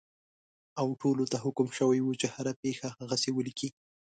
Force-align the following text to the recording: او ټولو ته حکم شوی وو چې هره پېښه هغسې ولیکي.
او 0.81 0.87
ټولو 1.01 1.23
ته 1.31 1.37
حکم 1.43 1.67
شوی 1.77 1.99
وو 2.01 2.19
چې 2.21 2.27
هره 2.35 2.51
پېښه 2.61 2.87
هغسې 2.99 3.29
ولیکي. 3.33 3.69